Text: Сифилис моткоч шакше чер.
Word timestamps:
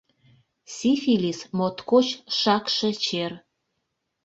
Сифилис 0.75 1.39
моткоч 1.57 2.07
шакше 2.39 2.89
чер. 3.03 3.31